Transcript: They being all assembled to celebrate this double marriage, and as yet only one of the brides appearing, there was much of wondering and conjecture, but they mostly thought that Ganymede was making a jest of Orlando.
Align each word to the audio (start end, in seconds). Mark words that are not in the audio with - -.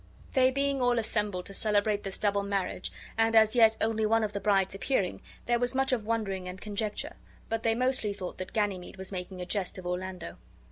They 0.33 0.49
being 0.49 0.81
all 0.81 0.97
assembled 0.97 1.45
to 1.45 1.53
celebrate 1.53 2.01
this 2.01 2.17
double 2.17 2.41
marriage, 2.41 2.91
and 3.19 3.35
as 3.35 3.55
yet 3.55 3.77
only 3.79 4.03
one 4.03 4.23
of 4.23 4.33
the 4.33 4.39
brides 4.39 4.73
appearing, 4.73 5.21
there 5.45 5.59
was 5.59 5.75
much 5.75 5.91
of 5.91 6.07
wondering 6.07 6.47
and 6.47 6.59
conjecture, 6.59 7.17
but 7.49 7.61
they 7.61 7.75
mostly 7.75 8.11
thought 8.11 8.39
that 8.39 8.51
Ganymede 8.51 8.97
was 8.97 9.11
making 9.11 9.41
a 9.41 9.45
jest 9.45 9.77
of 9.77 9.85
Orlando. 9.85 10.37